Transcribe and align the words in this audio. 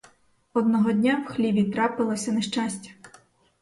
Одного 0.53 0.91
дня 0.91 1.21
в 1.25 1.31
хліві 1.31 1.63
трапилось 1.63 2.27
нещастя. 2.27 2.89